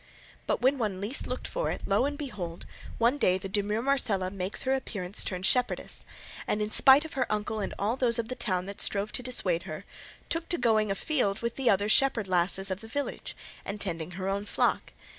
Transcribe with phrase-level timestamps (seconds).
[0.47, 2.65] But when one least looked for it, lo and behold!
[2.97, 6.05] one day the demure Marcela makes her appearance turned shepherdess;
[6.47, 9.21] and, in spite of her uncle and all those of the town that strove to
[9.21, 9.85] dissuade her,
[10.27, 14.09] took to going a field with the other shepherd lasses of the village, and tending
[14.17, 14.91] her own flock.